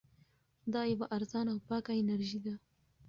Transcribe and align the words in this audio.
دا 0.73 0.81
یوه 0.91 1.05
ارزانه 1.15 1.51
او 1.53 1.59
پاکه 1.67 1.93
انرژي 2.01 2.39
ده. 2.45 2.53